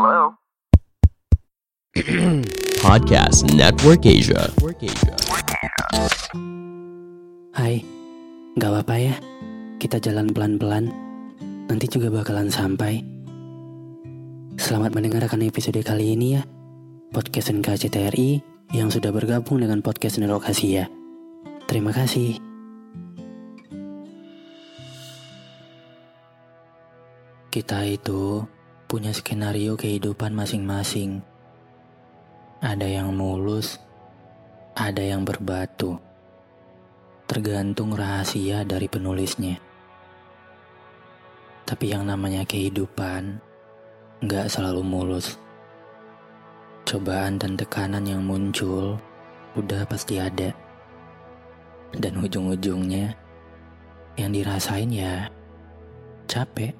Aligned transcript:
Hello? 0.00 0.32
Podcast 2.88 3.44
Network 3.52 4.00
Asia. 4.08 4.48
Hai, 7.52 7.84
gak 8.56 8.70
apa-apa 8.72 8.96
ya. 8.96 9.12
Kita 9.76 10.00
jalan 10.00 10.32
pelan-pelan. 10.32 10.88
Nanti 11.68 11.84
juga 11.92 12.08
bakalan 12.08 12.48
sampai. 12.48 13.04
Selamat 14.56 14.96
mendengarkan 14.96 15.44
episode 15.44 15.84
kali 15.84 16.16
ini 16.16 16.40
ya. 16.40 16.48
Podcast 17.12 17.52
NKCTRI 17.52 18.40
yang 18.72 18.88
sudah 18.88 19.12
bergabung 19.12 19.60
dengan 19.60 19.84
podcast 19.84 20.16
Nerokasia. 20.16 20.88
Terima 21.68 21.92
kasih. 21.92 22.40
Kita 27.52 27.84
itu 27.84 28.48
punya 28.90 29.14
skenario 29.14 29.78
kehidupan 29.78 30.34
masing-masing. 30.34 31.22
Ada 32.58 32.90
yang 32.90 33.14
mulus, 33.14 33.78
ada 34.74 34.98
yang 34.98 35.22
berbatu 35.22 36.02
tergantung 37.30 37.94
rahasia 37.94 38.66
dari 38.66 38.90
penulisnya. 38.90 39.62
Tapi 41.62 41.94
yang 41.94 42.02
namanya 42.02 42.42
kehidupan 42.42 43.38
nggak 44.26 44.50
selalu 44.50 44.82
mulus. 44.82 45.38
Cobaan 46.82 47.38
dan 47.38 47.54
tekanan 47.54 48.02
yang 48.02 48.26
muncul 48.26 48.98
udah 49.54 49.86
pasti 49.86 50.18
ada. 50.18 50.50
Dan 51.94 52.18
ujung-ujungnya 52.18 53.14
yang 54.18 54.34
dirasain 54.34 54.90
ya 54.90 55.30
capek. 56.26 56.79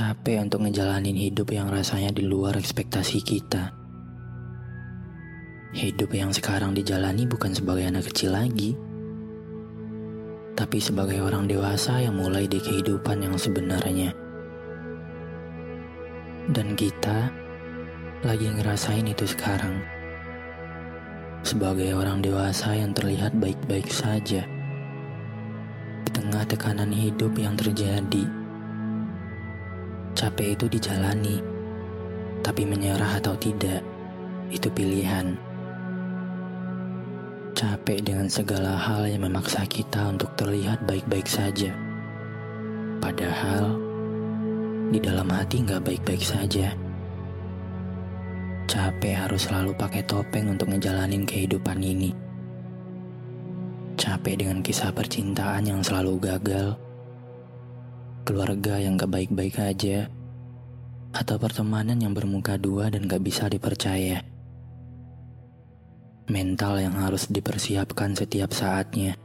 Capek 0.00 0.48
untuk 0.48 0.64
ngejalanin 0.64 1.12
hidup 1.12 1.52
yang 1.52 1.68
rasanya 1.68 2.08
di 2.08 2.24
luar 2.24 2.56
ekspektasi 2.56 3.20
kita. 3.20 3.68
Hidup 5.76 6.16
yang 6.16 6.32
sekarang 6.32 6.72
dijalani 6.72 7.28
bukan 7.28 7.52
sebagai 7.52 7.84
anak 7.84 8.08
kecil 8.08 8.32
lagi, 8.32 8.72
tapi 10.56 10.80
sebagai 10.80 11.20
orang 11.20 11.44
dewasa 11.44 12.00
yang 12.00 12.16
mulai 12.16 12.48
di 12.48 12.56
kehidupan 12.64 13.28
yang 13.28 13.36
sebenarnya. 13.36 14.16
Dan 16.48 16.72
kita 16.80 17.28
lagi 18.24 18.48
ngerasain 18.56 19.04
itu 19.04 19.28
sekarang. 19.28 19.84
Sebagai 21.44 21.92
orang 21.92 22.24
dewasa 22.24 22.72
yang 22.72 22.96
terlihat 22.96 23.36
baik-baik 23.36 23.92
saja. 23.92 24.48
Di 26.08 26.10
tengah 26.16 26.48
tekanan 26.48 26.88
hidup 26.88 27.36
yang 27.36 27.52
terjadi. 27.52 28.39
Capek 30.14 30.58
itu 30.58 30.66
dijalani, 30.68 31.38
tapi 32.44 32.66
menyerah 32.66 33.18
atau 33.18 33.34
tidak, 33.38 33.80
itu 34.50 34.68
pilihan 34.70 35.38
capek 37.60 38.00
dengan 38.00 38.24
segala 38.24 38.72
hal 38.72 39.04
yang 39.04 39.28
memaksa 39.28 39.68
kita 39.68 40.08
untuk 40.08 40.32
terlihat 40.32 40.80
baik-baik 40.88 41.28
saja. 41.28 41.76
Padahal, 43.04 43.76
di 44.88 44.96
dalam 44.96 45.28
hati 45.28 45.60
nggak 45.60 45.84
baik-baik 45.84 46.24
saja. 46.24 46.72
Capek 48.64 49.12
harus 49.12 49.44
selalu 49.44 49.76
pakai 49.76 50.00
topeng 50.08 50.48
untuk 50.56 50.72
ngejalanin 50.72 51.28
kehidupan 51.28 51.84
ini. 51.84 52.16
Capek 54.00 54.40
dengan 54.40 54.64
kisah 54.64 54.88
percintaan 54.96 55.68
yang 55.68 55.84
selalu 55.84 56.16
gagal. 56.16 56.80
Keluarga 58.30 58.78
yang 58.78 58.94
gak 58.94 59.10
baik-baik 59.10 59.58
aja. 59.58 60.06
Atau 61.10 61.42
pertemanan 61.42 61.98
yang 61.98 62.14
bermuka 62.14 62.54
dua 62.54 62.86
dan 62.86 63.10
gak 63.10 63.26
bisa 63.26 63.50
dipercaya 63.50 64.22
mental 66.30 66.78
yang 66.78 66.94
harus 66.94 67.26
dipersiapkan 67.26 68.14
setiap 68.14 68.54
saatnya. 68.54 69.18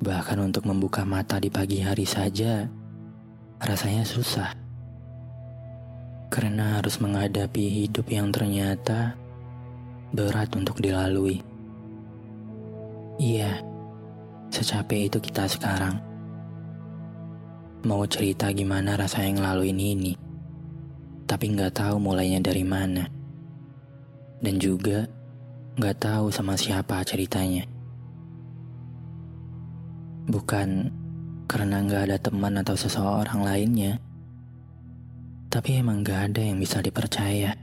Bahkan 0.00 0.40
untuk 0.40 0.64
membuka 0.64 1.04
mata 1.04 1.36
di 1.36 1.52
pagi 1.52 1.84
hari 1.84 2.08
saja, 2.08 2.64
rasanya 3.60 4.08
susah. 4.08 4.56
Karena 6.32 6.80
harus 6.80 6.96
menghadapi 6.96 7.84
hidup 7.84 8.08
yang 8.08 8.32
ternyata 8.32 9.20
berat 10.16 10.48
untuk 10.56 10.80
dilalui. 10.80 11.44
Iya, 13.20 13.60
secapek 14.48 15.12
itu 15.12 15.20
kita 15.20 15.44
sekarang. 15.44 16.11
Mau 17.82 18.06
cerita 18.06 18.50
gimana 18.54 18.94
rasanya 18.94 19.42
ngelaluin 19.42 19.78
ini, 19.78 20.12
tapi 21.26 21.50
nggak 21.50 21.78
tahu 21.82 21.98
mulainya 21.98 22.38
dari 22.38 22.62
mana. 22.62 23.06
Dan 24.42 24.58
juga 24.58 25.06
Gak 25.72 26.04
tahu 26.04 26.28
sama 26.28 26.52
siapa 26.52 27.00
ceritanya. 27.00 27.64
Bukan 30.28 30.92
karena 31.48 31.80
gak 31.88 32.12
ada 32.12 32.18
teman 32.20 32.60
atau 32.60 32.76
seseorang 32.76 33.40
lainnya, 33.40 33.96
tapi 35.48 35.80
emang 35.80 36.04
gak 36.04 36.28
ada 36.28 36.44
yang 36.44 36.60
bisa 36.60 36.84
dipercaya. 36.84 37.56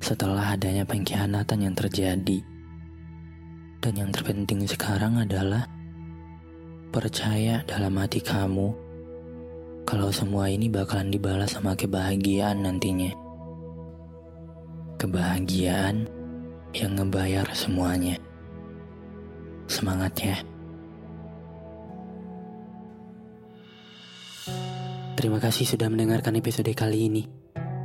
Setelah 0.00 0.56
adanya 0.56 0.88
pengkhianatan 0.88 1.68
yang 1.68 1.76
terjadi, 1.76 2.40
dan 3.84 3.92
yang 3.92 4.08
terpenting 4.08 4.64
sekarang 4.64 5.20
adalah 5.20 5.68
percaya 6.96 7.60
dalam 7.68 7.92
hati 8.00 8.24
kamu 8.24 8.72
kalau 9.86 10.10
semua 10.10 10.50
ini 10.50 10.66
bakalan 10.66 11.14
dibalas 11.14 11.54
sama 11.54 11.78
kebahagiaan 11.78 12.66
nantinya. 12.66 13.14
Kebahagiaan 14.98 16.10
yang 16.74 16.98
ngebayar 16.98 17.46
semuanya. 17.54 18.18
Semangat 19.70 20.12
ya. 20.18 20.36
Terima 25.14 25.38
kasih 25.38 25.64
sudah 25.64 25.86
mendengarkan 25.86 26.34
episode 26.34 26.68
kali 26.74 27.06
ini. 27.06 27.22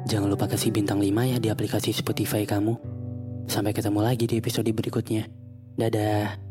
Jangan 0.09 0.27
lupa 0.27 0.49
kasih 0.49 0.73
bintang 0.73 0.97
5 0.97 1.07
ya 1.31 1.37
di 1.37 1.47
aplikasi 1.53 1.93
Spotify 1.93 2.49
kamu. 2.49 2.75
Sampai 3.45 3.77
ketemu 3.77 4.01
lagi 4.01 4.25
di 4.25 4.41
episode 4.41 4.67
berikutnya. 4.73 5.29
Dadah. 5.77 6.50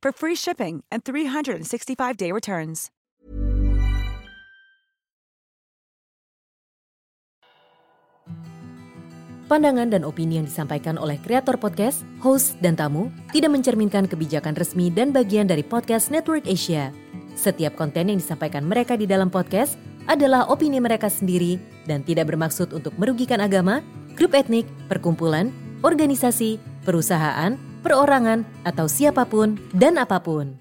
for 0.00 0.12
free 0.12 0.36
shipping 0.36 0.82
and 0.88 1.04
365-day 1.04 2.32
returns. 2.32 2.88
Pandangan 9.50 9.90
dan 9.90 10.06
opini 10.06 10.38
yang 10.38 10.46
disampaikan 10.46 10.94
oleh 10.94 11.18
kreator 11.18 11.58
podcast, 11.58 12.06
host, 12.22 12.54
dan 12.62 12.78
tamu 12.78 13.10
tidak 13.34 13.50
mencerminkan 13.50 14.06
kebijakan 14.06 14.54
resmi 14.54 14.94
dan 14.94 15.10
bagian 15.10 15.50
dari 15.50 15.66
podcast 15.66 16.06
Network 16.14 16.46
Asia. 16.46 16.94
Setiap 17.34 17.74
konten 17.74 18.14
yang 18.14 18.22
disampaikan 18.22 18.62
mereka 18.62 18.94
di 18.94 19.10
dalam 19.10 19.26
podcast 19.26 19.74
adalah 20.06 20.46
opini 20.46 20.78
mereka 20.78 21.10
sendiri 21.10 21.58
dan 21.82 22.06
tidak 22.06 22.30
bermaksud 22.30 22.70
untuk 22.70 22.94
merugikan 22.94 23.42
agama, 23.42 23.82
grup 24.14 24.38
etnik, 24.38 24.70
perkumpulan, 24.86 25.50
organisasi, 25.82 26.62
perusahaan, 26.86 27.58
perorangan, 27.80 28.44
atau 28.68 28.84
siapa 28.84 29.24
pun 29.24 29.56
dan 29.72 29.96
apa 29.96 30.20
pun. 30.20 30.59